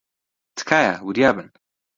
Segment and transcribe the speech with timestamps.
[0.57, 1.47] تکایە، وریا بن.